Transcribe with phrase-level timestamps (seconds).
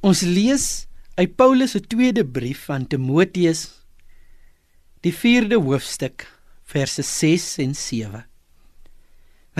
[0.00, 0.86] Ons lees
[1.20, 3.66] uit Paulus se tweede brief aan Timoteus
[5.04, 6.24] die 4de hoofstuk
[6.64, 8.22] verse 6 en 7.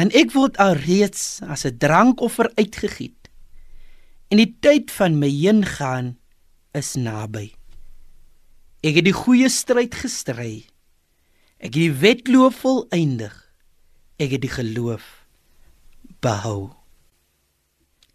[0.01, 3.29] Want ek word alreeds as 'n drankoffer uitgegiet
[4.33, 6.17] en die tyd van my heengaan
[6.73, 7.53] is naby.
[8.81, 10.65] Ek het die goeie stryd gestry.
[11.61, 13.35] Ek het die wedloop volëindig.
[14.17, 15.27] Ek het die geloof
[16.25, 16.73] behou.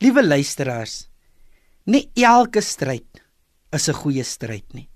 [0.02, 1.06] Liewe luisteraars,
[1.86, 3.22] Nie elke stryd
[3.72, 4.90] is 'n goeie stryd nie.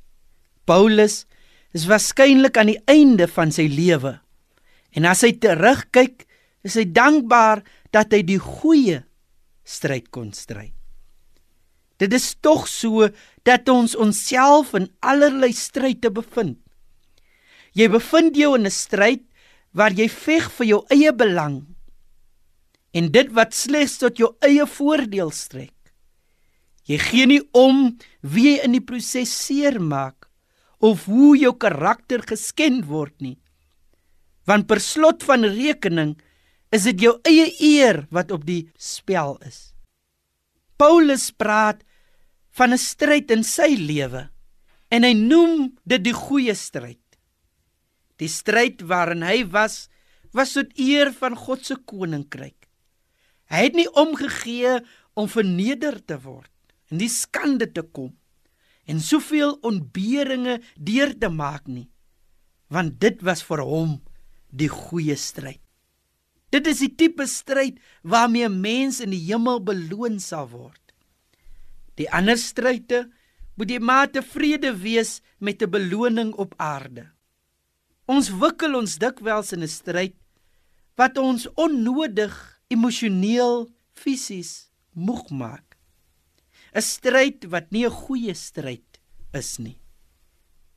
[0.65, 1.25] Paulus
[1.73, 4.19] is waarskynlik aan die einde van sy lewe.
[4.91, 6.25] En as hy terugkyk,
[6.63, 9.03] is hy dankbaar dat hy die goeie
[9.63, 10.73] stryd kon stry.
[11.99, 13.09] Dit is tog so
[13.43, 16.57] dat ons onsself in allerlei stryde bevind.
[17.75, 19.23] Jy bevind jou in 'n stryd
[19.73, 21.65] waar jy veg vir jou eie belang
[22.93, 25.78] en dit wat slegs tot jou eie voordeel strek.
[26.89, 27.91] Jy gee nie om
[28.25, 30.25] wie jy in die proses seermaak
[30.81, 33.37] of hoe jou karakter geskend word nie.
[34.49, 36.15] Want per slot van rekening
[36.73, 39.75] is dit jou eie eer wat op die spel is.
[40.81, 41.85] Paulus praat
[42.57, 44.29] van 'n stryd in sy lewe
[44.89, 47.05] en hy noem dit die goeie stryd.
[48.17, 49.89] Die stryd waarin hy was
[50.33, 52.69] was tot eer van God se koninkryk.
[53.49, 54.81] Hy het nie omgegee
[55.13, 56.49] om verneder te word
[56.91, 58.11] in die skande te kom
[58.89, 61.89] en soveel ontberinge deur te maak nie
[62.69, 63.95] want dit was vir hom
[64.49, 65.61] die goeie stryd.
[66.53, 70.93] Dit is die tipe stryd waarmee 'n mens in die hemel beloon sal word.
[71.97, 73.09] Die ander stryde
[73.57, 77.11] moet jy maar tevrede wees met 'n beloning op aarde.
[78.05, 80.15] Ons wikkel ons dikwels in 'n stryd
[80.95, 82.33] wat ons onnodig
[82.67, 85.68] emosioneel fisies moeg maak
[86.73, 88.99] 'n stryd wat nie 'n goeie stryd
[89.33, 89.79] is nie.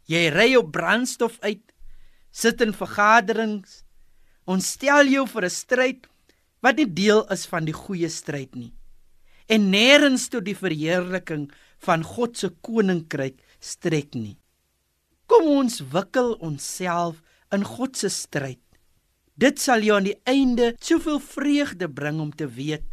[0.09, 1.73] Jy ry op brandstof uit,
[2.33, 3.85] sit in vergaderings,
[4.47, 6.07] ontstel jou vir 'n stryd
[6.63, 8.73] wat nie deel is van die goeie stryd nie.
[9.49, 14.39] En nêrens tot die verheerliking van God se koninkryk strek nie.
[15.27, 17.23] Kom ons wikkel onsself
[17.53, 18.61] in God se stryd.
[19.35, 22.92] Dit sal jou aan die einde soveel vreugde bring om te weet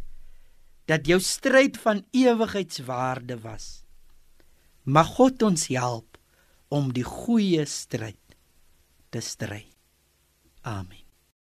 [0.90, 3.82] dat jou stryd van ewigheidswaarde was.
[4.82, 6.18] Mag God ons help
[6.68, 8.18] om die goeie stryd
[9.14, 9.62] te stry.
[10.66, 11.09] Amen.